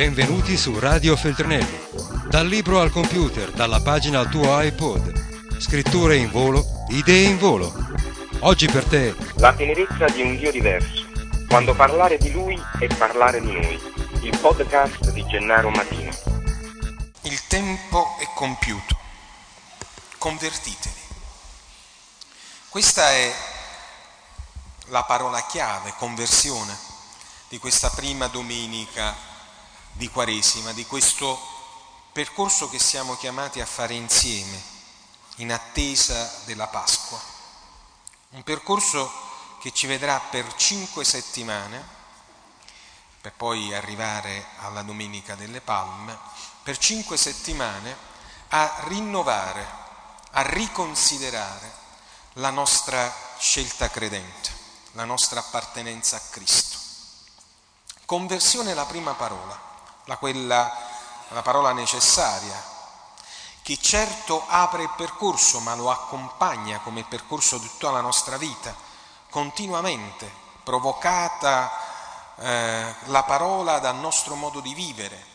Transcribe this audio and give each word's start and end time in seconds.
Benvenuti 0.00 0.56
su 0.56 0.78
Radio 0.78 1.14
Feltrinelli. 1.14 1.78
Dal 2.26 2.46
libro 2.46 2.80
al 2.80 2.90
computer, 2.90 3.50
dalla 3.50 3.82
pagina 3.82 4.20
al 4.20 4.30
tuo 4.30 4.58
iPod. 4.58 5.58
Scritture 5.60 6.16
in 6.16 6.30
volo, 6.30 6.64
idee 6.88 7.28
in 7.28 7.36
volo. 7.36 7.70
Oggi 8.38 8.66
per 8.66 8.86
te. 8.86 9.14
La 9.34 9.52
tenerezza 9.52 10.06
di 10.06 10.22
un 10.22 10.38
Dio 10.38 10.50
diverso. 10.50 11.04
Quando 11.46 11.74
parlare 11.74 12.16
di 12.16 12.32
Lui 12.32 12.58
è 12.78 12.86
parlare 12.96 13.42
di 13.42 13.52
noi. 13.52 13.78
Il 14.22 14.38
podcast 14.38 15.10
di 15.10 15.22
Gennaro 15.26 15.68
Matino. 15.68 16.10
Il 17.24 17.46
tempo 17.46 18.16
è 18.20 18.26
compiuto. 18.34 18.96
Convertitevi. 20.16 21.00
Questa 22.70 23.10
è 23.10 23.34
la 24.86 25.02
parola 25.02 25.44
chiave, 25.46 25.92
conversione, 25.98 26.74
di 27.50 27.58
questa 27.58 27.90
prima 27.90 28.28
domenica 28.28 29.29
di 29.92 30.08
Quaresima, 30.08 30.72
di 30.72 30.86
questo 30.86 31.38
percorso 32.12 32.68
che 32.68 32.78
siamo 32.78 33.16
chiamati 33.16 33.60
a 33.60 33.66
fare 33.66 33.94
insieme 33.94 34.60
in 35.36 35.52
attesa 35.52 36.42
della 36.44 36.66
Pasqua. 36.66 37.20
Un 38.30 38.42
percorso 38.42 39.10
che 39.60 39.72
ci 39.72 39.86
vedrà 39.86 40.18
per 40.18 40.54
cinque 40.56 41.04
settimane, 41.04 41.98
per 43.20 43.32
poi 43.32 43.74
arrivare 43.74 44.46
alla 44.58 44.82
Domenica 44.82 45.34
delle 45.34 45.60
Palme, 45.60 46.18
per 46.62 46.78
cinque 46.78 47.16
settimane 47.16 47.96
a 48.48 48.82
rinnovare, 48.84 49.66
a 50.32 50.42
riconsiderare 50.42 51.78
la 52.34 52.50
nostra 52.50 53.12
scelta 53.38 53.90
credente, 53.90 54.50
la 54.92 55.04
nostra 55.04 55.40
appartenenza 55.40 56.16
a 56.16 56.22
Cristo. 56.30 56.78
Conversione 58.04 58.72
è 58.72 58.74
la 58.74 58.86
prima 58.86 59.14
parola 59.14 59.68
la, 60.10 60.16
quella, 60.16 60.76
la 61.28 61.42
parola 61.42 61.72
necessaria, 61.72 62.60
che 63.62 63.78
certo 63.80 64.42
apre 64.48 64.82
il 64.82 64.92
percorso, 64.96 65.60
ma 65.60 65.76
lo 65.76 65.88
accompagna 65.88 66.80
come 66.80 67.04
percorso 67.04 67.58
di 67.58 67.68
tutta 67.68 67.92
la 67.92 68.00
nostra 68.00 68.36
vita, 68.36 68.74
continuamente, 69.30 70.28
provocata 70.64 71.70
eh, 72.38 72.94
la 73.04 73.22
parola 73.22 73.78
dal 73.78 73.94
nostro 73.96 74.34
modo 74.34 74.58
di 74.58 74.74
vivere, 74.74 75.28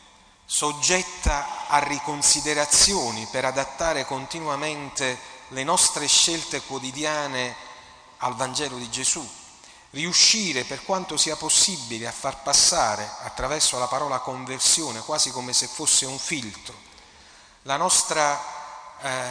soggetta 0.43 1.67
a 1.67 1.77
riconsiderazioni 1.79 3.27
per 3.31 3.45
adattare 3.45 4.05
continuamente 4.05 5.17
le 5.49 5.63
nostre 5.63 6.05
scelte 6.07 6.61
quotidiane 6.63 7.55
al 8.17 8.35
Vangelo 8.35 8.75
di 8.75 8.89
Gesù, 8.89 9.25
riuscire 9.91 10.63
per 10.63 10.83
quanto 10.83 11.17
sia 11.17 11.35
possibile 11.35 12.07
a 12.07 12.11
far 12.11 12.41
passare 12.41 13.09
attraverso 13.21 13.77
la 13.79 13.87
parola 13.87 14.19
conversione, 14.19 14.99
quasi 15.01 15.31
come 15.31 15.53
se 15.53 15.67
fosse 15.67 16.05
un 16.05 16.19
filtro, 16.19 16.75
la 17.63 17.77
nostra 17.77 18.39
eh, 19.01 19.29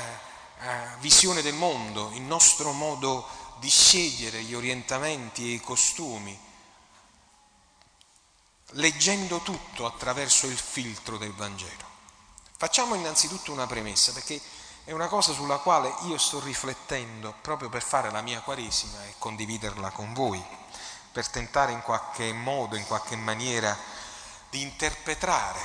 eh, 0.60 0.97
visione 1.00 1.42
del 1.42 1.55
mondo, 1.55 2.10
il 2.14 2.22
nostro 2.22 2.72
modo 2.72 3.27
di 3.58 3.69
scegliere 3.69 4.42
gli 4.42 4.55
orientamenti 4.55 5.50
e 5.50 5.55
i 5.55 5.60
costumi, 5.60 6.38
leggendo 8.70 9.41
tutto 9.41 9.86
attraverso 9.86 10.47
il 10.47 10.58
filtro 10.58 11.19
del 11.19 11.32
Vangelo. 11.32 11.92
Facciamo 12.56 12.94
innanzitutto 12.94 13.52
una 13.52 13.66
premessa, 13.66 14.12
perché 14.12 14.41
è 14.84 14.92
una 14.92 15.08
cosa 15.08 15.32
sulla 15.32 15.56
quale 15.56 15.94
io 16.02 16.18
sto 16.18 16.40
riflettendo 16.40 17.34
proprio 17.40 17.70
per 17.70 17.82
fare 17.82 18.10
la 18.10 18.20
mia 18.20 18.40
Quaresima 18.40 19.02
e 19.04 19.14
condividerla 19.18 19.91
con 19.91 20.12
voi, 20.12 20.44
per 21.10 21.26
tentare 21.28 21.72
in 21.72 21.80
qualche 21.80 22.32
modo, 22.34 22.76
in 22.76 22.86
qualche 22.86 23.16
maniera 23.16 23.74
di 24.50 24.60
interpretare, 24.60 25.60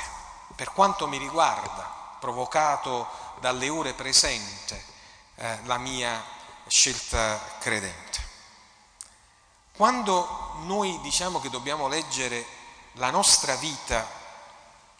per 0.55 0.71
quanto 0.71 1.05
mi 1.05 1.17
riguarda, 1.17 2.15
provocato 2.19 3.07
dalle 3.39 3.67
ore 3.67 3.93
presenti, 3.93 4.81
eh, 5.35 5.59
la 5.63 5.77
mia 5.77 6.23
scelta 6.67 7.39
credente. 7.59 8.27
Quando 9.75 10.53
noi 10.61 10.97
diciamo 11.01 11.41
che 11.41 11.49
dobbiamo 11.49 11.89
leggere 11.89 12.45
la 12.93 13.09
nostra 13.09 13.55
vita 13.55 14.18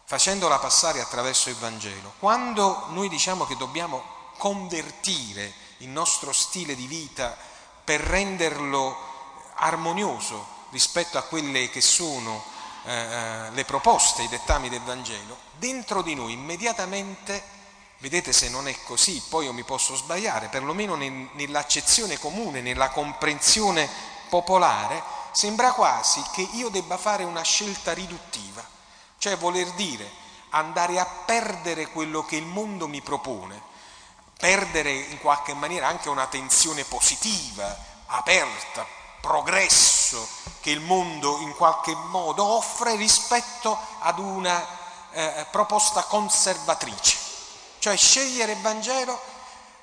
facendola 0.10 0.58
passare 0.58 1.02
attraverso 1.02 1.50
il 1.50 1.56
Vangelo. 1.58 2.14
Quando 2.18 2.86
noi 2.88 3.10
diciamo 3.10 3.46
che 3.46 3.56
dobbiamo 3.56 4.04
convertire 4.38 5.54
il 5.78 5.90
nostro 5.90 6.32
stile 6.32 6.74
di 6.74 6.88
vita 6.88 7.38
per 7.84 8.02
renderlo 8.02 8.98
armonioso 9.58 10.44
rispetto 10.72 11.20
a 11.20 11.22
quelle 11.22 11.70
che 11.70 11.82
sono 11.82 12.44
eh, 12.86 12.92
eh 12.92 13.52
le 13.52 13.66
proposte, 13.66 14.24
i 14.24 14.28
dettami 14.28 14.68
del 14.68 14.82
Vangelo, 14.82 15.38
dentro 15.60 16.02
di 16.02 16.16
noi 16.16 16.34
immediatamente, 16.34 17.44
vedete 18.00 18.34
se 18.34 18.50
non 18.50 18.68
è 18.68 18.76
così, 18.86 19.22
poi 19.30 19.46
io 19.46 19.54
mi 19.54 19.64
posso 19.64 19.96
sbagliare, 19.96 20.48
perlomeno 20.48 20.96
nell'accezione 20.96 22.18
comune, 22.18 22.62
nella 22.62 22.90
comprensione 22.90 23.88
popolare, 24.28 25.04
sembra 25.34 25.72
quasi 25.74 26.20
che 26.32 26.42
io 26.54 26.70
debba 26.70 26.98
fare 26.98 27.24
una 27.24 27.44
scelta 27.44 27.94
riduttiva 27.94 28.78
cioè 29.20 29.38
voler 29.38 29.70
dire 29.74 30.10
andare 30.50 31.00
a 31.00 31.06
perdere 31.06 31.92
quello 31.92 32.26
che 32.26 32.38
il 32.38 32.46
mondo 32.46 32.88
mi 32.88 33.02
propone, 33.02 33.62
perdere 34.40 34.92
in 34.92 35.20
qualche 35.20 35.54
maniera 35.54 35.88
anche 35.88 36.10
una 36.10 36.26
tensione 36.26 36.84
positiva, 36.86 37.78
aperta, 38.08 38.86
progresso 39.22 40.28
che 40.62 40.72
il 40.72 40.80
mondo 40.80 41.40
in 41.40 41.54
qualche 41.56 41.94
modo 41.94 42.44
offre 42.44 42.96
rispetto 42.96 43.78
ad 44.00 44.18
una 44.18 44.66
eh, 45.12 45.46
proposta 45.52 46.04
conservatrice. 46.04 47.18
Cioè 47.80 47.96
scegliere 47.96 48.54
il 48.54 48.62
Vangelo 48.62 49.20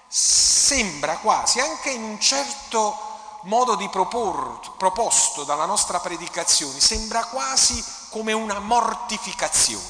sembra 0.09 1.19
quasi, 1.19 1.61
anche 1.61 1.91
in 1.91 2.03
un 2.03 2.21
certo 2.21 3.15
modo 3.43 3.77
di 3.77 3.89
propor, 3.89 4.77
proposto 4.77 5.45
dalla 5.45 5.67
nostra 5.67 6.01
predicazione, 6.01 6.81
sembra 6.81 7.25
quasi 7.27 7.83
come 8.17 8.33
una 8.33 8.61
mortificazione. 8.61 9.85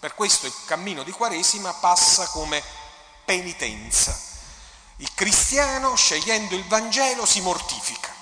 Per 0.00 0.16
questo 0.16 0.46
il 0.46 0.54
cammino 0.64 1.04
di 1.04 1.12
Quaresima 1.12 1.72
passa 1.74 2.26
come 2.26 2.60
penitenza. 3.24 4.18
Il 4.96 5.14
cristiano, 5.14 5.94
scegliendo 5.94 6.56
il 6.56 6.66
Vangelo, 6.66 7.24
si 7.24 7.40
mortifica. 7.40 8.12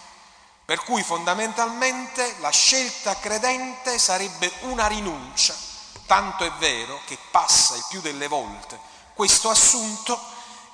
Per 0.66 0.84
cui 0.84 1.02
fondamentalmente 1.02 2.36
la 2.40 2.50
scelta 2.50 3.16
credente 3.16 3.98
sarebbe 3.98 4.52
una 4.64 4.86
rinuncia. 4.86 5.56
Tanto 6.04 6.44
è 6.44 6.52
vero 6.58 7.00
che 7.06 7.16
passa 7.30 7.74
il 7.74 7.86
più 7.88 8.02
delle 8.02 8.28
volte 8.28 8.78
questo 9.14 9.48
assunto 9.48 10.20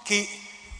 che 0.02 0.28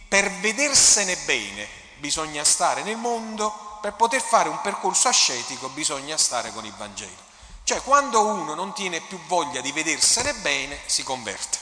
per 0.09 0.29
vedersene 0.33 1.15
bene 1.15 1.65
bisogna 1.95 2.43
stare 2.43 2.83
nel 2.83 2.97
mondo, 2.97 3.79
per 3.81 3.93
poter 3.93 4.21
fare 4.21 4.49
un 4.49 4.59
percorso 4.61 5.07
ascetico 5.07 5.69
bisogna 5.69 6.17
stare 6.17 6.51
con 6.51 6.65
il 6.65 6.73
Vangelo. 6.73 7.24
Cioè 7.65 7.81
quando 7.81 8.23
uno 8.23 8.53
non 8.53 8.75
tiene 8.75 9.01
più 9.01 9.19
voglia 9.25 9.59
di 9.59 9.71
vedersene 9.71 10.35
bene, 10.35 10.79
si 10.85 11.01
converte. 11.01 11.57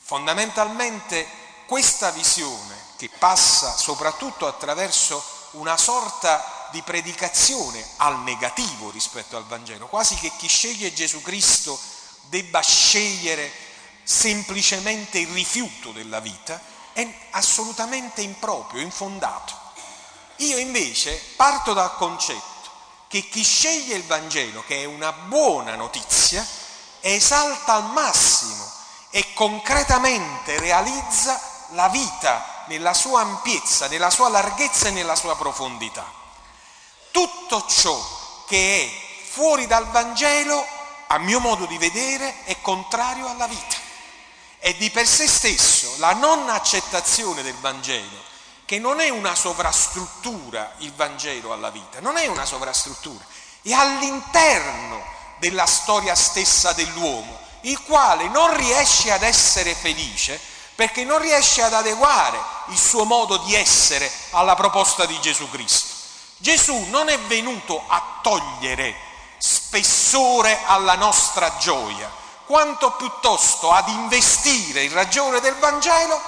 Fondamentalmente 0.00 1.28
questa 1.66 2.10
visione 2.10 2.74
che 2.96 3.10
passa 3.18 3.76
soprattutto 3.76 4.46
attraverso 4.46 5.22
una 5.52 5.76
sorta 5.76 6.68
di 6.70 6.80
predicazione 6.80 7.86
al 7.98 8.20
negativo 8.20 8.90
rispetto 8.90 9.36
al 9.36 9.44
Vangelo, 9.44 9.88
quasi 9.88 10.14
che 10.14 10.32
chi 10.38 10.48
sceglie 10.48 10.94
Gesù 10.94 11.20
Cristo 11.20 11.78
debba 12.30 12.62
scegliere 12.62 13.52
semplicemente 14.04 15.18
il 15.18 15.28
rifiuto 15.28 15.92
della 15.92 16.20
vita, 16.20 16.58
è 16.94 17.06
assolutamente 17.32 18.22
improprio, 18.22 18.80
infondato. 18.80 19.52
Io 20.36 20.56
invece 20.56 21.22
parto 21.36 21.74
dal 21.74 21.94
concetto 21.96 22.51
che 23.12 23.28
chi 23.28 23.44
sceglie 23.44 23.94
il 23.94 24.04
Vangelo, 24.04 24.64
che 24.66 24.80
è 24.80 24.84
una 24.86 25.12
buona 25.12 25.74
notizia, 25.74 26.48
esalta 27.00 27.74
al 27.74 27.90
massimo 27.90 28.66
e 29.10 29.34
concretamente 29.34 30.58
realizza 30.58 31.38
la 31.72 31.90
vita 31.90 32.64
nella 32.68 32.94
sua 32.94 33.20
ampiezza, 33.20 33.86
nella 33.88 34.08
sua 34.08 34.30
larghezza 34.30 34.88
e 34.88 34.92
nella 34.92 35.14
sua 35.14 35.36
profondità. 35.36 36.10
Tutto 37.10 37.66
ciò 37.68 38.02
che 38.46 38.82
è 38.82 39.26
fuori 39.28 39.66
dal 39.66 39.88
Vangelo, 39.88 40.66
a 41.08 41.18
mio 41.18 41.38
modo 41.38 41.66
di 41.66 41.76
vedere, 41.76 42.44
è 42.44 42.62
contrario 42.62 43.28
alla 43.28 43.46
vita. 43.46 43.76
E 44.58 44.74
di 44.78 44.88
per 44.88 45.06
sé 45.06 45.28
stesso 45.28 45.96
la 45.98 46.14
non 46.14 46.48
accettazione 46.48 47.42
del 47.42 47.56
Vangelo 47.56 48.31
che 48.72 48.78
non 48.78 49.00
è 49.00 49.10
una 49.10 49.34
sovrastruttura 49.34 50.72
il 50.78 50.94
Vangelo 50.94 51.52
alla 51.52 51.68
vita, 51.68 52.00
non 52.00 52.16
è 52.16 52.26
una 52.26 52.46
sovrastruttura, 52.46 53.22
è 53.60 53.70
all'interno 53.72 55.04
della 55.36 55.66
storia 55.66 56.14
stessa 56.14 56.72
dell'uomo, 56.72 57.38
il 57.64 57.78
quale 57.82 58.28
non 58.28 58.56
riesce 58.56 59.12
ad 59.12 59.24
essere 59.24 59.74
felice 59.74 60.40
perché 60.74 61.04
non 61.04 61.18
riesce 61.18 61.60
ad 61.60 61.74
adeguare 61.74 62.40
il 62.68 62.78
suo 62.78 63.04
modo 63.04 63.36
di 63.36 63.54
essere 63.54 64.10
alla 64.30 64.54
proposta 64.54 65.04
di 65.04 65.20
Gesù 65.20 65.50
Cristo. 65.50 65.92
Gesù 66.38 66.86
non 66.88 67.10
è 67.10 67.18
venuto 67.18 67.82
a 67.86 68.20
togliere 68.22 68.94
spessore 69.36 70.60
alla 70.64 70.94
nostra 70.94 71.58
gioia, 71.58 72.10
quanto 72.46 72.92
piuttosto 72.92 73.70
ad 73.70 73.88
investire 73.88 74.84
in 74.84 74.94
ragione 74.94 75.40
del 75.40 75.56
Vangelo 75.56 76.18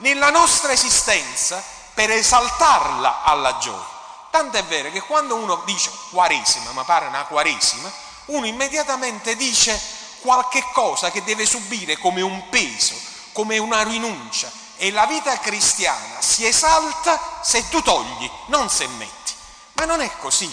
nella 0.00 0.28
nostra 0.28 0.72
esistenza 0.72 1.73
per 1.94 2.10
esaltarla 2.10 3.22
alla 3.22 3.56
gioia. 3.58 3.92
Tanto 4.30 4.56
è 4.56 4.64
vero 4.64 4.90
che 4.90 5.00
quando 5.00 5.36
uno 5.36 5.62
dice 5.64 5.90
quaresima, 6.10 6.72
ma 6.72 6.82
pare 6.82 7.06
una 7.06 7.24
quaresima, 7.24 7.90
uno 8.26 8.46
immediatamente 8.46 9.36
dice 9.36 9.80
qualche 10.20 10.64
cosa 10.72 11.10
che 11.10 11.22
deve 11.22 11.46
subire 11.46 11.98
come 11.98 12.20
un 12.20 12.48
peso, 12.48 12.94
come 13.32 13.58
una 13.58 13.82
rinuncia. 13.82 14.50
E 14.76 14.90
la 14.90 15.06
vita 15.06 15.38
cristiana 15.38 16.20
si 16.20 16.44
esalta 16.44 17.40
se 17.42 17.68
tu 17.68 17.80
togli, 17.80 18.28
non 18.46 18.68
se 18.68 18.88
metti. 18.88 19.32
Ma 19.74 19.84
non 19.84 20.00
è 20.00 20.10
così, 20.18 20.52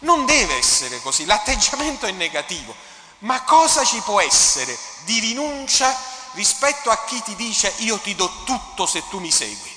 non 0.00 0.26
deve 0.26 0.56
essere 0.56 1.00
così, 1.00 1.24
l'atteggiamento 1.24 2.06
è 2.06 2.10
negativo. 2.10 2.74
Ma 3.20 3.42
cosa 3.42 3.84
ci 3.84 4.00
può 4.00 4.20
essere 4.20 4.76
di 5.04 5.20
rinuncia 5.20 5.96
rispetto 6.32 6.90
a 6.90 7.04
chi 7.04 7.22
ti 7.22 7.36
dice 7.36 7.72
io 7.78 7.98
ti 7.98 8.14
do 8.16 8.42
tutto 8.44 8.86
se 8.86 9.06
tu 9.08 9.20
mi 9.20 9.30
segui? 9.30 9.73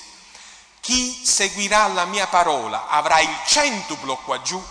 Chi 0.80 1.24
seguirà 1.24 1.86
la 1.88 2.04
mia 2.04 2.26
parola 2.26 2.88
avrà 2.88 3.20
il 3.20 3.36
centuplo 3.46 4.16
qua 4.18 4.40
giù 4.42 4.62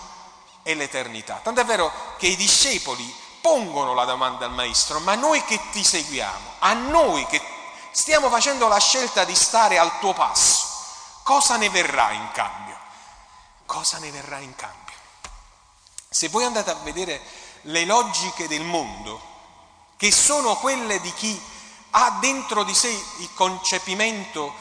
e 0.64 0.74
l'eternità. 0.74 1.40
Tanto 1.44 1.62
è 1.62 1.66
vero 1.66 1.92
che 2.18 2.28
i 2.28 2.36
discepoli 2.36 3.16
pongono 3.42 3.94
la 3.94 4.06
domanda 4.06 4.46
al 4.46 4.52
maestro, 4.52 5.00
ma 5.00 5.16
noi 5.16 5.44
che 5.46 5.60
ti 5.72 5.84
seguiamo, 5.84 6.56
a 6.60 6.74
noi 6.74 7.26
che 7.28 7.42
stiamo 7.92 8.30
facendo 8.30 8.68
la 8.68 8.80
scelta 8.80 9.24
di 9.24 9.36
stare 9.36 9.78
al 9.78 10.00
tuo 10.00 10.14
passo, 10.14 10.66
cosa 11.24 11.56
ne 11.56 11.70
verrà 11.70 12.12
in 12.12 12.30
cambio? 12.34 12.78
Cosa 13.66 13.98
ne 14.00 14.12
verrà 14.12 14.40
in 14.40 14.54
cambio? 14.56 14.96
Se 16.10 16.30
voi 16.30 16.44
andate 16.44 16.72
a 16.72 16.78
vedere 16.84 17.22
le 17.62 17.86
logiche 17.86 18.48
del 18.48 18.64
mondo, 18.64 19.22
che 19.98 20.12
sono 20.12 20.58
quelle 20.58 21.00
di 21.02 21.14
chi 21.14 21.42
ha 21.92 22.18
dentro 22.20 22.64
di 22.64 22.76
sé 22.76 22.90
il 22.90 23.34
concepimento 23.34 24.54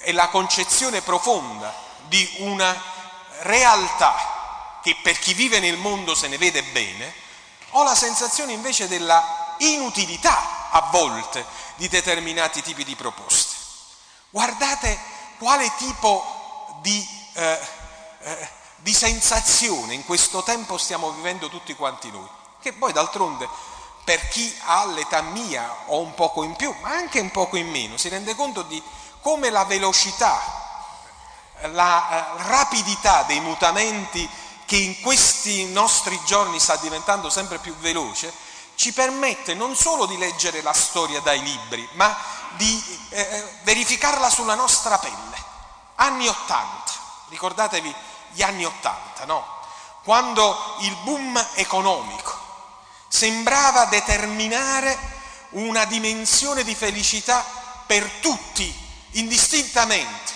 e 0.00 0.12
la 0.12 0.28
concezione 0.28 1.02
profonda 1.02 1.74
di 2.08 2.36
una 2.38 2.74
realtà 3.40 4.78
che 4.82 4.96
per 5.02 5.18
chi 5.18 5.34
vive 5.34 5.60
nel 5.60 5.76
mondo 5.76 6.14
se 6.14 6.28
ne 6.28 6.38
vede 6.38 6.62
bene, 6.62 7.14
ho 7.70 7.82
la 7.82 7.94
sensazione 7.94 8.52
invece 8.52 8.88
della 8.88 9.54
inutilità 9.58 10.70
a 10.70 10.88
volte 10.90 11.44
di 11.76 11.88
determinati 11.88 12.62
tipi 12.62 12.84
di 12.84 12.96
proposte. 12.96 13.56
Guardate 14.30 14.98
quale 15.38 15.70
tipo 15.76 16.78
di, 16.80 17.06
eh, 17.34 17.58
eh, 18.20 18.48
di 18.76 18.92
sensazione 18.92 19.94
in 19.94 20.04
questo 20.04 20.42
tempo 20.42 20.78
stiamo 20.78 21.10
vivendo 21.12 21.48
tutti 21.48 21.74
quanti 21.74 22.10
noi, 22.10 22.28
che 22.60 22.72
poi 22.72 22.92
d'altronde 22.92 23.48
per 24.04 24.28
chi 24.28 24.54
ha 24.64 24.86
l'età 24.86 25.20
mia 25.20 25.84
o 25.86 26.00
un 26.00 26.14
poco 26.14 26.42
in 26.42 26.56
più, 26.56 26.74
ma 26.80 26.90
anche 26.90 27.20
un 27.20 27.30
poco 27.30 27.56
in 27.56 27.68
meno, 27.68 27.96
si 27.96 28.08
rende 28.08 28.34
conto 28.34 28.62
di 28.62 28.82
come 29.20 29.50
la 29.50 29.64
velocità, 29.64 30.40
la 31.72 32.08
eh, 32.08 32.42
rapidità 32.48 33.22
dei 33.24 33.40
mutamenti 33.40 34.28
che 34.64 34.76
in 34.76 35.00
questi 35.00 35.66
nostri 35.66 36.18
giorni 36.24 36.60
sta 36.60 36.76
diventando 36.76 37.28
sempre 37.28 37.58
più 37.58 37.74
veloce, 37.76 38.32
ci 38.76 38.92
permette 38.92 39.54
non 39.54 39.76
solo 39.76 40.06
di 40.06 40.16
leggere 40.16 40.62
la 40.62 40.72
storia 40.72 41.20
dai 41.20 41.42
libri, 41.42 41.86
ma 41.92 42.16
di 42.56 43.00
eh, 43.10 43.20
eh 43.20 43.58
verificarla 43.62 44.30
sulla 44.30 44.54
nostra 44.54 44.96
pelle. 44.98 45.48
Anni 45.96 46.26
Ottanta, 46.28 46.92
ricordatevi 47.28 47.94
gli 48.32 48.42
anni 48.42 48.64
Ottanta, 48.64 49.24
no? 49.26 49.58
Quando 50.02 50.76
il 50.80 50.96
boom 51.02 51.46
economico 51.54 52.38
sembrava 53.06 53.84
determinare 53.86 54.96
una 55.50 55.84
dimensione 55.84 56.62
di 56.62 56.74
felicità 56.74 57.44
per 57.86 58.08
tutti, 58.20 58.79
indistintamente, 59.12 60.32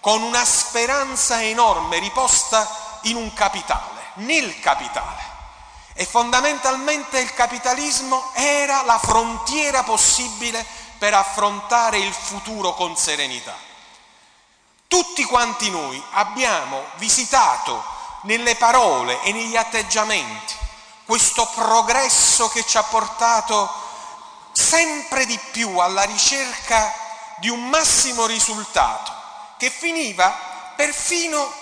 con 0.00 0.22
una 0.22 0.44
speranza 0.44 1.42
enorme 1.42 1.98
riposta 1.98 3.00
in 3.02 3.16
un 3.16 3.32
capitale, 3.32 4.10
nel 4.14 4.58
capitale. 4.60 5.30
E 5.94 6.04
fondamentalmente 6.06 7.20
il 7.20 7.32
capitalismo 7.34 8.30
era 8.34 8.82
la 8.82 8.98
frontiera 8.98 9.82
possibile 9.82 10.64
per 10.98 11.14
affrontare 11.14 11.98
il 11.98 12.12
futuro 12.12 12.74
con 12.74 12.96
serenità. 12.96 13.54
Tutti 14.88 15.24
quanti 15.24 15.70
noi 15.70 16.02
abbiamo 16.12 16.84
visitato 16.96 17.82
nelle 18.22 18.56
parole 18.56 19.20
e 19.22 19.32
negli 19.32 19.56
atteggiamenti 19.56 20.54
questo 21.04 21.46
progresso 21.54 22.48
che 22.48 22.64
ci 22.64 22.76
ha 22.76 22.82
portato 22.84 23.70
sempre 24.52 25.26
di 25.26 25.38
più 25.50 25.78
alla 25.78 26.02
ricerca 26.02 26.94
di 27.38 27.48
un 27.48 27.68
massimo 27.68 28.26
risultato, 28.26 29.12
che 29.56 29.70
finiva 29.70 30.36
perfino 30.76 31.52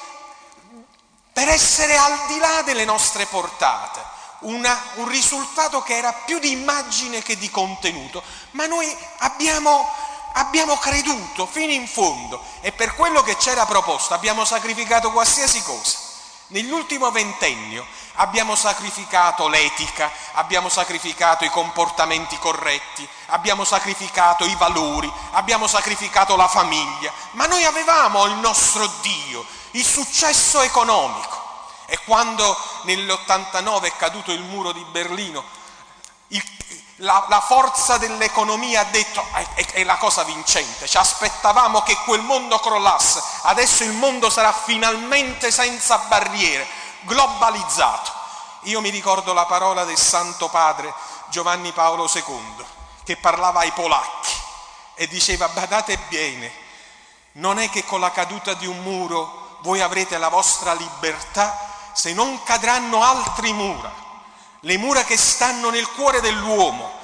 per 1.33 1.49
essere 1.49 1.97
al 1.97 2.27
di 2.27 2.39
là 2.39 2.63
delle 2.63 2.85
nostre 2.85 3.27
portate, 3.27 4.01
una, 4.41 4.79
un 4.95 5.09
risultato 5.09 5.83
che 5.83 5.97
era 5.97 6.13
più 6.13 6.39
di 6.39 6.51
immagine 6.51 7.23
che 7.23 7.37
di 7.37 7.51
contenuto, 7.51 8.23
ma 8.53 8.67
noi 8.67 8.95
abbiamo, 9.19 9.89
abbiamo 10.35 10.77
creduto 10.77 11.47
fino 11.47 11.73
in 11.73 11.87
fondo. 11.87 12.43
E 12.61 12.73
per 12.73 12.95
quello 12.95 13.23
che 13.23 13.37
c'era 13.37 13.67
proposto 13.67 14.15
abbiamo 14.15 14.45
sacrificato 14.45 15.11
qualsiasi 15.13 15.63
cosa. 15.63 16.10
Nell'ultimo 16.51 17.13
ventennio 17.13 17.87
abbiamo 18.15 18.57
sacrificato 18.57 19.47
l'etica, 19.47 20.11
abbiamo 20.33 20.69
sacrificato 20.69 21.45
i 21.45 21.49
comportamenti 21.49 22.37
corretti, 22.39 23.09
abbiamo 23.27 23.63
sacrificato 23.63 24.45
i 24.45 24.55
valori, 24.57 25.11
abbiamo 25.33 25.69
sacrificato 25.69 26.35
la 26.35 26.49
famiglia, 26.49 27.13
ma 27.33 27.47
noi 27.47 27.65
avevamo 27.65 28.27
il 28.27 28.35
nostro 28.35 28.91
Dio, 29.01 29.45
il 29.73 29.85
successo 29.85 30.61
economico. 30.63 31.39
E 31.87 31.99
quando 32.05 32.57
nell'89 32.83 33.83
è 33.83 33.97
caduto 33.97 34.33
il 34.33 34.43
muro 34.43 34.73
di 34.73 34.85
Berlino, 34.91 35.45
il, 36.29 36.43
la, 37.01 37.25
la, 37.29 37.41
forza 37.41 37.99
dell'economia 37.99 38.81
ha 38.81 38.85
detto 38.85 39.25
è, 39.55 39.67
è 39.73 39.85
la 39.85 39.97
cosa 39.97 40.23
vincente, 40.23 40.87
ci 40.87 40.97
aspettavamo 40.97 41.83
che 41.83 41.97
quel 42.05 42.21
mondo 42.21 42.59
crollasse, 42.59 43.23
adesso 43.43 43.85
il 43.85 43.93
mondo 43.93 44.29
sarà 44.29 44.53
finalmente 44.53 45.51
senza 45.51 45.99
barriere, 46.09 46.67
globalizzato. 47.03 48.19
Io 48.65 48.81
mi 48.81 48.91
ricordo 48.91 49.33
la 49.33 49.47
parola 49.47 49.85
del 49.85 49.97
Santo 49.97 50.49
Padre 50.49 50.93
Giovanni 51.29 51.73
Paolo 51.73 52.11
II 52.13 52.65
che 53.05 53.17
parlava 53.17 53.61
ai 53.61 53.73
polacchi 53.73 54.35
e 54.95 55.07
diceva 55.09 55.49
badate 55.49 55.99
bene, 56.09 56.53
non 57.33 57.59
è 57.59 57.71
che 57.71 57.85
con 57.85 58.01
la 58.01 58.11
caduta 58.11 58.53
di 58.55 58.67
un 58.67 58.79
muro 58.83 59.59
voi 59.63 59.81
avrete 59.81 60.19
la 60.19 60.29
vostra 60.29 60.75
libertà 60.75 61.69
se 61.93 62.13
non 62.13 62.43
cadranno 62.43 63.03
altri 63.03 63.53
mura, 63.53 63.91
le 64.61 64.77
mura 64.77 65.05
che 65.05 65.17
stanno 65.17 65.71
nel 65.71 65.89
cuore 65.91 66.21
dell'uomo, 66.21 66.99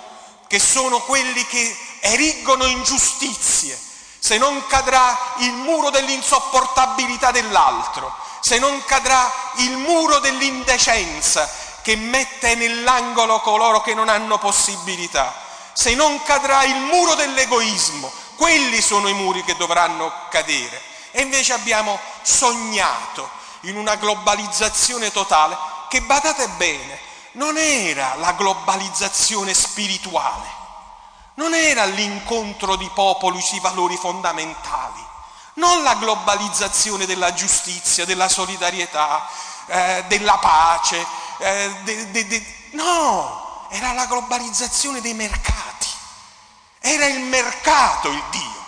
che 0.47 0.59
sono 0.59 1.01
quelli 1.01 1.45
che 1.47 1.77
eriggono 2.01 2.65
ingiustizie, 2.65 3.79
se 4.19 4.39
non 4.39 4.67
cadrà 4.67 5.35
il 5.39 5.53
muro 5.53 5.91
dell'insopportabilità 5.91 7.31
dell'altro, 7.31 8.13
se 8.41 8.59
non 8.59 8.85
cadrà 8.85 9.33
il 9.57 9.77
muro 9.77 10.19
dell'indecenza 10.19 11.49
che 11.83 11.97
mette 11.97 12.55
nell'angolo 12.55 13.41
coloro 13.41 13.81
che 13.81 13.95
non 13.95 14.09
hanno 14.09 14.39
possibilità, 14.39 15.35
se 15.73 15.95
non 15.95 16.23
cadrà 16.23 16.65
il 16.65 16.77
muro 16.77 17.15
dell'egoismo, 17.15 18.11
quelli 18.37 18.81
sono 18.81 19.09
i 19.09 19.15
muri 19.15 19.45
che 19.45 19.57
dovranno 19.57 20.13
cadere. 20.31 20.81
E 21.11 21.23
invece 21.23 21.53
abbiamo 21.53 21.99
sognato 22.23 23.29
in 23.63 23.77
una 23.77 23.95
globalizzazione 23.95 25.11
totale 25.11 25.57
che, 25.89 26.03
badate 26.03 26.49
bene, 26.57 27.01
non 27.37 27.57
era 27.57 28.15
la 28.17 28.33
globalizzazione 28.33 29.55
spirituale, 29.55 30.65
non 31.35 31.55
era 31.55 31.85
l'incontro 31.85 32.77
di 32.77 32.91
popoli 32.95 33.41
sui 33.41 33.61
valori 33.61 33.97
fondamentali, 33.97 35.05
non 35.55 35.83
la 35.83 35.95
globalizzazione 35.95 37.07
della 37.07 37.35
giustizia, 37.35 38.05
della 38.05 38.29
solidarietà, 38.29 39.29
eh, 39.67 40.05
della 40.09 40.39
pace, 40.39 41.07
eh, 41.39 41.75
de, 41.83 42.11
de, 42.11 42.27
de, 42.27 42.69
no, 42.73 43.67
era 43.71 43.93
la 43.93 44.07
globalizzazione 44.07 45.01
dei 45.01 45.15
mercati, 45.15 45.89
era 46.81 47.07
il 47.07 47.21
mercato 47.21 48.09
il 48.09 48.23
Dio. 48.31 48.65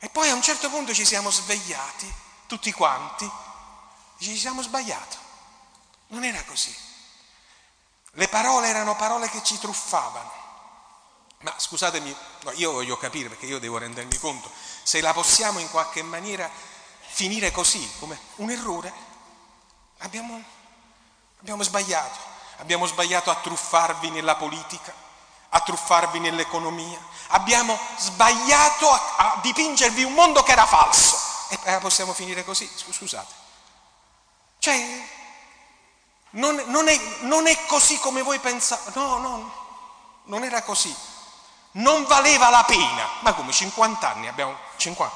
E 0.00 0.10
poi 0.10 0.28
a 0.28 0.34
un 0.34 0.42
certo 0.42 0.68
punto 0.68 0.92
ci 0.92 1.06
siamo 1.06 1.30
svegliati, 1.30 2.12
tutti 2.46 2.70
quanti, 2.72 3.30
ci 4.18 4.36
siamo 4.36 4.60
sbagliati. 4.60 5.16
Non 6.08 6.24
era 6.24 6.44
così. 6.44 6.83
Le 8.16 8.28
parole 8.28 8.68
erano 8.68 8.96
parole 8.96 9.28
che 9.28 9.42
ci 9.42 9.58
truffavano. 9.58 10.42
Ma 11.38 11.54
scusatemi, 11.56 12.16
no, 12.42 12.52
io 12.52 12.72
voglio 12.72 12.96
capire 12.96 13.28
perché 13.28 13.46
io 13.46 13.58
devo 13.58 13.76
rendermi 13.78 14.16
conto 14.18 14.50
se 14.82 15.00
la 15.00 15.12
possiamo 15.12 15.58
in 15.58 15.70
qualche 15.70 16.02
maniera 16.02 16.50
finire 17.00 17.50
così, 17.50 17.88
come 17.98 18.18
un 18.36 18.50
errore. 18.50 18.92
Abbiamo, 19.98 20.42
abbiamo 21.40 21.62
sbagliato. 21.62 22.32
abbiamo 22.58 22.86
sbagliato 22.86 23.30
a 23.30 23.36
truffarvi 23.36 24.10
nella 24.10 24.36
politica, 24.36 24.92
a 25.50 25.60
truffarvi 25.60 26.18
nell'economia, 26.18 26.98
abbiamo 27.28 27.78
sbagliato 27.96 28.90
a, 28.90 29.16
a 29.16 29.38
dipingervi 29.42 30.02
un 30.02 30.14
mondo 30.14 30.42
che 30.42 30.52
era 30.52 30.66
falso. 30.66 31.18
E 31.48 31.58
eh, 31.64 31.78
possiamo 31.78 32.12
finire 32.12 32.44
così, 32.44 32.70
scusate. 32.90 33.32
Cioè, 34.58 35.08
non, 36.34 36.62
non, 36.66 36.88
è, 36.88 37.00
non 37.20 37.46
è 37.46 37.66
così 37.66 37.98
come 37.98 38.22
voi 38.22 38.38
pensate. 38.38 38.90
No, 38.94 39.18
no, 39.18 39.52
non 40.24 40.44
era 40.44 40.62
così. 40.62 40.94
Non 41.72 42.04
valeva 42.04 42.50
la 42.50 42.64
pena. 42.64 43.08
Ma 43.20 43.32
come 43.34 43.52
50 43.52 44.08
anni 44.08 44.28
abbiamo 44.28 44.56
50. 44.76 45.14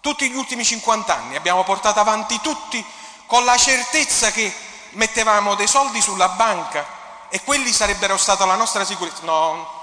Tutti 0.00 0.28
gli 0.30 0.34
ultimi 0.34 0.64
50 0.64 1.14
anni 1.14 1.36
abbiamo 1.36 1.62
portato 1.64 2.00
avanti 2.00 2.40
tutti 2.40 2.84
con 3.26 3.44
la 3.44 3.56
certezza 3.56 4.30
che 4.30 4.52
mettevamo 4.90 5.54
dei 5.54 5.68
soldi 5.68 6.00
sulla 6.00 6.28
banca 6.30 6.98
e 7.28 7.42
quelli 7.42 7.72
sarebbero 7.72 8.16
stata 8.16 8.44
la 8.44 8.56
nostra 8.56 8.84
sicurezza. 8.84 9.22
No, 9.22 9.78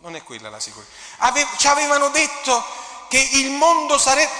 non 0.00 0.14
è 0.14 0.22
quella 0.22 0.48
la 0.48 0.60
sicurezza. 0.60 0.92
Ave, 1.18 1.46
ci 1.56 1.68
avevano 1.68 2.08
detto 2.08 2.64
che 3.08 3.18
il 3.18 3.50
mondo 3.50 3.98
sarebbe... 3.98 4.32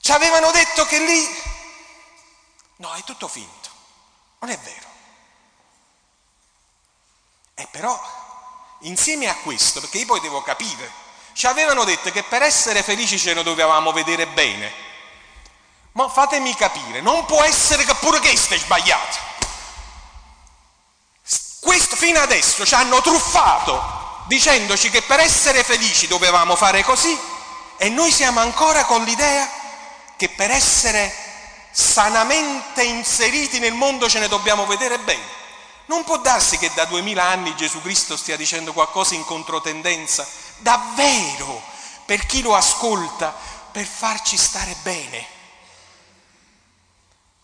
Ci 0.00 0.10
avevano 0.10 0.50
detto 0.50 0.84
che 0.86 0.98
lì... 0.98 1.51
No, 2.82 2.92
è 2.94 3.04
tutto 3.04 3.28
finto. 3.28 3.70
Non 4.40 4.50
è 4.50 4.58
vero. 4.58 4.86
E 7.54 7.68
però, 7.70 7.96
insieme 8.80 9.28
a 9.28 9.36
questo, 9.36 9.78
perché 9.78 9.98
io 9.98 10.06
poi 10.06 10.18
devo 10.18 10.42
capire, 10.42 10.90
ci 11.32 11.46
avevano 11.46 11.84
detto 11.84 12.10
che 12.10 12.24
per 12.24 12.42
essere 12.42 12.82
felici 12.82 13.20
ce 13.20 13.34
lo 13.34 13.44
dovevamo 13.44 13.92
vedere 13.92 14.26
bene. 14.26 14.72
Ma 15.92 16.08
fatemi 16.08 16.52
capire, 16.56 17.00
non 17.00 17.24
può 17.24 17.44
essere 17.44 17.84
che 17.84 17.94
pure 17.94 18.18
questo 18.18 18.54
è 18.54 18.58
sbagliato. 18.58 19.30
Questo 21.60 21.94
fino 21.94 22.18
adesso 22.18 22.66
ci 22.66 22.74
hanno 22.74 23.00
truffato 23.00 24.24
dicendoci 24.26 24.90
che 24.90 25.02
per 25.02 25.20
essere 25.20 25.62
felici 25.62 26.08
dovevamo 26.08 26.56
fare 26.56 26.82
così 26.82 27.16
e 27.76 27.88
noi 27.88 28.10
siamo 28.10 28.40
ancora 28.40 28.84
con 28.86 29.04
l'idea 29.04 29.48
che 30.16 30.28
per 30.30 30.50
essere 30.50 31.21
sanamente 31.72 32.84
inseriti 32.84 33.58
nel 33.58 33.72
mondo 33.72 34.08
ce 34.08 34.20
ne 34.20 34.28
dobbiamo 34.28 34.66
vedere 34.66 34.98
bene. 34.98 35.40
Non 35.86 36.04
può 36.04 36.18
darsi 36.18 36.58
che 36.58 36.70
da 36.74 36.84
duemila 36.84 37.24
anni 37.24 37.56
Gesù 37.56 37.80
Cristo 37.80 38.16
stia 38.16 38.36
dicendo 38.36 38.72
qualcosa 38.72 39.14
in 39.14 39.24
controtendenza, 39.24 40.26
davvero, 40.58 41.60
per 42.04 42.24
chi 42.26 42.42
lo 42.42 42.54
ascolta, 42.54 43.34
per 43.72 43.86
farci 43.86 44.36
stare 44.36 44.76
bene. 44.82 45.26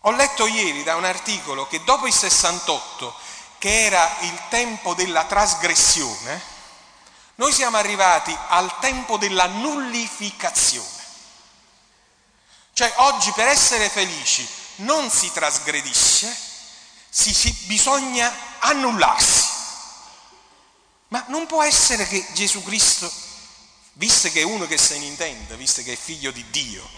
Ho 0.03 0.11
letto 0.11 0.47
ieri 0.47 0.83
da 0.83 0.95
un 0.95 1.03
articolo 1.03 1.67
che 1.67 1.83
dopo 1.83 2.07
il 2.07 2.13
68, 2.13 3.13
che 3.57 3.85
era 3.85 4.09
il 4.21 4.41
tempo 4.47 4.93
della 4.93 5.25
trasgressione, 5.25 6.41
noi 7.35 7.51
siamo 7.51 7.77
arrivati 7.77 8.35
al 8.47 8.79
tempo 8.79 9.17
della 9.17 9.47
nullificazione. 9.47 10.98
Cioè 12.79 12.93
oggi 12.99 13.33
per 13.33 13.45
essere 13.45 13.89
felici 13.89 14.47
non 14.77 15.09
si 15.11 15.29
trasgredisce, 15.33 16.33
si, 17.09 17.33
si, 17.33 17.51
bisogna 17.65 18.33
annullarsi. 18.59 19.47
Ma 21.09 21.25
non 21.27 21.45
può 21.45 21.61
essere 21.61 22.07
che 22.07 22.25
Gesù 22.31 22.63
Cristo, 22.63 23.11
visto 23.95 24.29
che 24.29 24.39
è 24.39 24.43
uno 24.43 24.65
che 24.65 24.77
se 24.77 24.97
ne 24.97 25.07
intende, 25.07 25.57
visto 25.57 25.83
che 25.83 25.91
è 25.91 25.97
figlio 25.97 26.31
di 26.31 26.49
Dio 26.51 26.89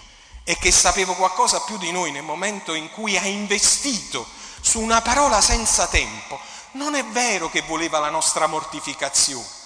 e 0.43 0.55
che 0.59 0.71
sapeva 0.71 1.15
qualcosa 1.15 1.61
più 1.61 1.79
di 1.79 1.91
noi 1.91 2.11
nel 2.11 2.21
momento 2.21 2.75
in 2.75 2.91
cui 2.91 3.17
ha 3.17 3.25
investito 3.25 4.27
su 4.61 4.79
una 4.79 5.01
parola 5.01 5.41
senza 5.41 5.87
tempo, 5.87 6.39
non 6.73 6.93
è 6.93 7.03
vero 7.05 7.49
che 7.49 7.63
voleva 7.63 7.97
la 7.97 8.11
nostra 8.11 8.45
mortificazione. 8.45 9.59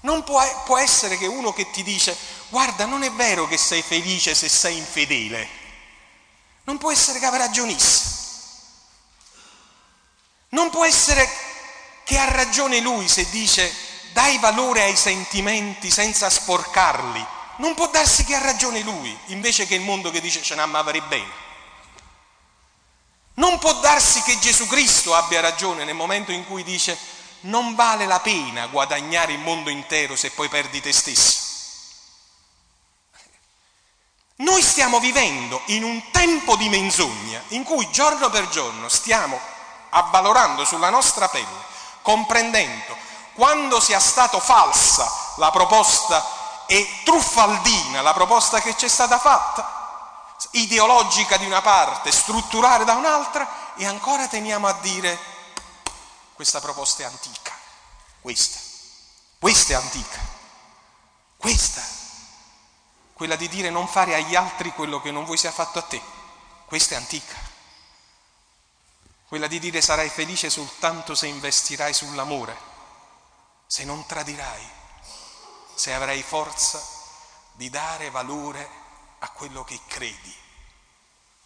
Non 0.00 0.24
può, 0.24 0.42
può, 0.64 0.76
essere 0.76 1.16
che 1.16 1.26
uno 1.26 1.54
che 1.54 1.70
ti 1.70 1.82
dice 1.82 2.14
guarda 2.54 2.84
non 2.84 3.02
è 3.02 3.10
vero 3.10 3.48
che 3.48 3.58
sei 3.58 3.82
felice 3.82 4.32
se 4.32 4.48
sei 4.48 4.76
infedele. 4.76 5.48
Non 6.62 6.78
può 6.78 6.92
essere 6.92 7.18
che 7.18 7.26
avrà 7.26 7.46
ragionisse. 7.46 8.22
Non 10.50 10.70
può 10.70 10.84
essere 10.84 11.28
che 12.04 12.16
ha 12.16 12.30
ragione 12.30 12.78
lui 12.78 13.08
se 13.08 13.28
dice 13.30 13.74
dai 14.12 14.38
valore 14.38 14.82
ai 14.82 14.94
sentimenti 14.94 15.90
senza 15.90 16.30
sporcarli. 16.30 17.26
Non 17.56 17.74
può 17.74 17.88
darsi 17.88 18.24
che 18.24 18.36
ha 18.36 18.40
ragione 18.40 18.82
lui, 18.82 19.18
invece 19.26 19.66
che 19.66 19.74
il 19.74 19.80
mondo 19.80 20.12
che 20.12 20.20
dice 20.20 20.40
ce 20.40 20.54
n'amaveri 20.54 21.00
bene. 21.00 21.32
Non 23.34 23.58
può 23.58 23.72
darsi 23.80 24.22
che 24.22 24.38
Gesù 24.38 24.68
Cristo 24.68 25.12
abbia 25.12 25.40
ragione 25.40 25.82
nel 25.82 25.96
momento 25.96 26.30
in 26.30 26.46
cui 26.46 26.62
dice 26.62 26.96
non 27.40 27.74
vale 27.74 28.06
la 28.06 28.20
pena 28.20 28.68
guadagnare 28.68 29.32
il 29.32 29.40
mondo 29.40 29.70
intero 29.70 30.14
se 30.14 30.30
poi 30.30 30.48
perdi 30.48 30.80
te 30.80 30.92
stesso. 30.92 31.53
Noi 34.36 34.62
stiamo 34.62 34.98
vivendo 34.98 35.62
in 35.66 35.84
un 35.84 36.10
tempo 36.10 36.56
di 36.56 36.68
menzogna 36.68 37.40
in 37.48 37.62
cui 37.62 37.88
giorno 37.90 38.30
per 38.30 38.48
giorno 38.48 38.88
stiamo 38.88 39.38
avvalorando 39.90 40.64
sulla 40.64 40.90
nostra 40.90 41.28
pelle, 41.28 41.62
comprendendo 42.02 42.96
quando 43.34 43.78
sia 43.78 44.00
stata 44.00 44.40
falsa 44.40 45.08
la 45.36 45.52
proposta 45.52 46.42
e 46.66 47.02
truffaldina 47.04 48.00
la 48.00 48.12
proposta 48.12 48.60
che 48.60 48.76
ci 48.76 48.86
è 48.86 48.88
stata 48.88 49.20
fatta, 49.20 50.34
ideologica 50.52 51.36
di 51.36 51.46
una 51.46 51.60
parte, 51.60 52.10
strutturale 52.10 52.84
da 52.84 52.94
un'altra, 52.94 53.72
e 53.76 53.86
ancora 53.86 54.26
teniamo 54.26 54.66
a 54.66 54.72
dire 54.80 55.16
questa 56.34 56.60
proposta 56.60 57.02
è 57.02 57.06
antica, 57.06 57.52
questa, 58.20 58.58
questa 59.38 59.74
è 59.74 59.76
antica, 59.76 60.18
questa, 61.36 61.80
quella 63.14 63.36
di 63.36 63.48
dire 63.48 63.70
non 63.70 63.86
fare 63.86 64.14
agli 64.14 64.34
altri 64.34 64.72
quello 64.72 65.00
che 65.00 65.10
non 65.10 65.24
vuoi 65.24 65.38
sia 65.38 65.52
fatto 65.52 65.78
a 65.78 65.82
te, 65.82 66.02
questa 66.66 66.94
è 66.94 66.98
antica, 66.98 67.36
quella 69.28 69.46
di 69.46 69.58
dire 69.58 69.80
sarai 69.80 70.08
felice 70.08 70.50
soltanto 70.50 71.14
se 71.14 71.28
investirai 71.28 71.94
sull'amore, 71.94 72.56
se 73.66 73.84
non 73.84 74.04
tradirai, 74.04 74.68
se 75.74 75.92
avrai 75.92 76.22
forza 76.22 76.84
di 77.52 77.70
dare 77.70 78.10
valore 78.10 78.68
a 79.20 79.30
quello 79.30 79.64
che 79.64 79.78
credi, 79.86 80.36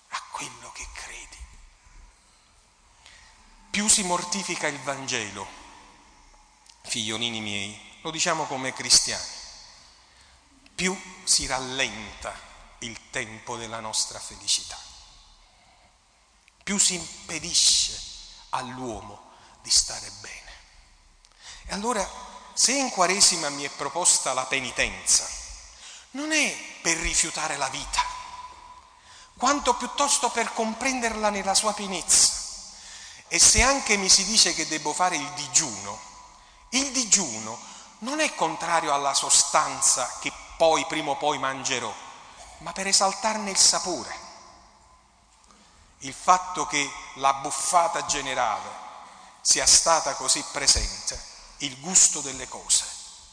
a 0.08 0.22
quello 0.30 0.72
che 0.72 0.87
credi. 0.92 1.37
Più 3.70 3.88
si 3.88 4.02
mortifica 4.02 4.66
il 4.66 4.80
Vangelo, 4.80 5.46
figliolini 6.82 7.40
miei, 7.40 8.00
lo 8.02 8.10
diciamo 8.10 8.44
come 8.44 8.72
cristiani, 8.72 9.38
più 10.78 10.97
si 11.25 11.44
rallenta 11.47 12.32
il 12.78 13.11
tempo 13.11 13.56
della 13.56 13.80
nostra 13.80 14.20
felicità, 14.20 14.78
più 16.62 16.78
si 16.78 16.94
impedisce 16.94 18.00
all'uomo 18.50 19.32
di 19.61 19.70
stare 19.70 20.08
bene. 20.20 20.52
E 21.66 21.75
allora, 21.75 22.08
se 22.54 22.75
in 22.75 22.90
Quaresima 22.90 23.49
mi 23.49 23.64
è 23.64 23.70
proposta 23.70 24.32
la 24.35 24.44
penitenza, 24.44 25.28
non 26.12 26.30
è 26.30 26.56
per 26.80 26.97
rifiutare 26.99 27.56
la 27.56 27.68
vita, 27.70 28.04
quanto 29.37 29.75
piuttosto 29.75 30.30
per 30.30 30.52
comprenderla 30.52 31.28
nella 31.30 31.54
sua 31.54 31.73
pienezza. 31.73 32.35
E 33.26 33.40
se 33.40 33.62
anche 33.62 33.97
mi 33.97 34.08
si 34.08 34.25
dice 34.26 34.54
che 34.54 34.68
devo 34.68 34.92
fare 34.92 35.16
il 35.16 35.28
digiuno, 35.32 36.00
il 36.68 36.92
digiuno 36.92 37.58
non 38.00 38.20
è 38.20 38.32
contrario 38.37 38.94
alla 38.94 39.12
sostanza 39.12 40.18
che 40.20 40.47
poi 40.58 40.84
prima 40.86 41.12
o 41.12 41.16
poi 41.16 41.38
mangerò, 41.38 41.94
ma 42.58 42.72
per 42.72 42.88
esaltarne 42.88 43.50
il 43.50 43.56
sapore. 43.56 44.26
Il 45.98 46.12
fatto 46.12 46.66
che 46.66 46.90
la 47.14 47.32
buffata 47.34 48.04
generale 48.06 48.68
sia 49.40 49.66
stata 49.66 50.14
così 50.14 50.44
presente, 50.50 51.18
il 51.58 51.80
gusto 51.80 52.20
delle 52.20 52.48
cose 52.48 52.84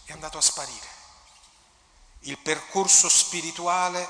è 0.06 0.14
andato 0.14 0.38
a 0.38 0.42
sparire. 0.42 0.88
Il 2.22 2.38
percorso 2.38 3.10
spirituale 3.10 4.08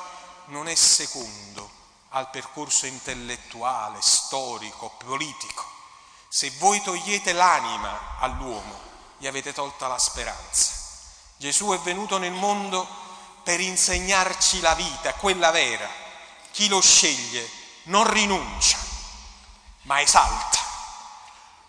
non 0.48 0.68
è 0.68 0.76
secondo 0.76 1.70
al 2.10 2.30
percorso 2.30 2.86
intellettuale, 2.86 4.02
storico, 4.02 4.90
politico. 4.98 5.64
Se 6.28 6.50
voi 6.58 6.82
togliete 6.82 7.32
l'anima 7.32 8.18
all'uomo, 8.20 8.78
gli 9.18 9.28
avete 9.28 9.54
tolta 9.54 9.88
la 9.88 9.98
speranza. 9.98 10.72
Gesù 11.38 11.72
è 11.72 11.80
venuto 11.80 12.18
nel 12.18 12.32
mondo 12.32 13.04
per 13.46 13.60
insegnarci 13.60 14.60
la 14.60 14.74
vita, 14.74 15.14
quella 15.14 15.52
vera. 15.52 15.88
Chi 16.52 16.68
lo 16.68 16.82
sceglie 16.82 17.48
non 17.84 18.10
rinuncia, 18.10 18.78
ma 19.84 20.02
esalta, 20.02 20.58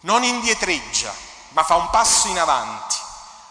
non 0.00 0.24
indietreggia, 0.24 1.14
ma 1.50 1.62
fa 1.64 1.74
un 1.74 1.90
passo 1.90 2.28
in 2.28 2.38
avanti. 2.38 2.96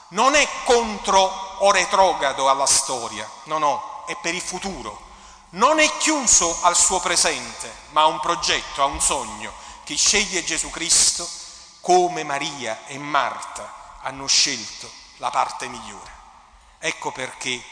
Non 0.09 0.33
è 0.33 0.47
contro 0.63 1.19
o 1.59 1.71
retrogrado 1.71 2.49
alla 2.49 2.65
storia, 2.65 3.29
no, 3.43 3.59
no, 3.59 4.03
è 4.07 4.17
per 4.17 4.33
il 4.33 4.41
futuro. 4.41 5.03
Non 5.51 5.79
è 5.79 5.97
chiuso 5.97 6.57
al 6.63 6.75
suo 6.75 6.99
presente, 6.99 7.71
ma 7.91 8.01
ha 8.01 8.07
un 8.07 8.19
progetto, 8.19 8.81
ha 8.81 8.85
un 8.85 8.99
sogno 8.99 9.53
che 9.83 9.95
sceglie 9.95 10.43
Gesù 10.43 10.71
Cristo 10.71 11.29
come 11.79 12.23
Maria 12.23 12.87
e 12.87 12.97
Marta 12.97 13.99
hanno 14.01 14.25
scelto 14.25 14.89
la 15.17 15.29
parte 15.29 15.67
migliore. 15.67 16.13
Ecco 16.79 17.11
perché 17.11 17.63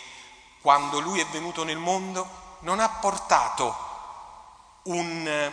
quando 0.63 0.99
lui 0.99 1.19
è 1.19 1.25
venuto 1.27 1.63
nel 1.63 1.77
mondo 1.77 2.27
non 2.61 2.79
ha 2.79 2.89
portato 2.89 3.75
un 4.85 5.27
eh, 5.27 5.51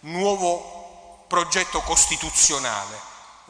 nuovo 0.00 1.24
progetto 1.28 1.80
costituzionale, 1.82 3.00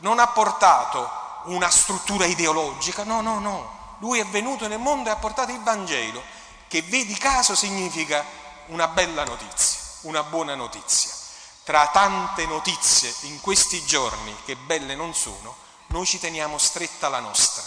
non 0.01 0.19
ha 0.19 0.27
portato 0.27 1.11
una 1.45 1.71
struttura 1.71 2.27
ideologica, 2.27 3.05
no, 3.05 3.23
no, 3.23 3.39
no. 3.39 3.97
Lui 4.01 4.19
è 4.19 4.27
venuto 4.27 4.69
nel 4.69 4.79
mondo 4.79 5.09
e 5.09 5.13
ha 5.13 5.17
portato 5.17 5.53
il 5.53 5.63
Vangelo, 5.63 6.23
che 6.69 6.83
vedi 6.83 7.17
caso 7.17 7.55
significa 7.55 8.23
una 8.67 8.89
bella 8.89 9.25
notizia, 9.25 9.81
una 10.03 10.23
buona 10.23 10.55
notizia 10.55 11.21
tra 11.65 11.89
tante 11.93 12.45
notizie 12.47 13.15
in 13.23 13.41
questi 13.41 13.85
giorni 13.85 14.35
che 14.45 14.57
belle 14.57 14.97
non 14.97 15.15
sono, 15.15 15.55
noi 15.89 16.05
ci 16.07 16.19
teniamo 16.19 16.59
stretta 16.59 17.09
la 17.09 17.21
nostra, 17.21 17.63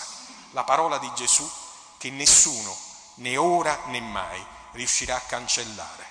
la 0.52 0.64
parola 0.64 0.98
di 0.98 1.10
Gesù 1.16 1.50
che 1.98 2.10
nessuno, 2.10 2.76
né 3.16 3.38
ora 3.38 3.78
né 3.88 4.00
mai, 4.02 4.44
riuscirà 4.74 5.16
a 5.16 5.22
cancellare. 5.22 6.04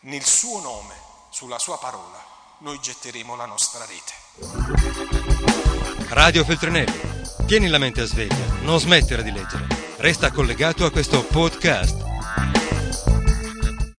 Nel 0.00 0.24
suo 0.24 0.60
nome, 0.60 0.94
sulla 1.30 1.58
sua 1.58 1.78
parola, 1.78 2.18
noi 2.58 2.78
getteremo 2.80 3.36
la 3.36 3.46
nostra 3.46 3.84
rete. 3.86 4.12
Radio 6.08 6.44
Feltrinelli, 6.44 7.00
tieni 7.46 7.68
la 7.68 7.78
mente 7.78 8.00
a 8.00 8.06
sveglia, 8.06 8.60
non 8.62 8.80
smettere 8.80 9.22
di 9.22 9.30
leggere. 9.30 9.66
Resta 9.98 10.32
collegato 10.32 10.84
a 10.84 10.90
questo 10.90 11.24
podcast 11.24 12.11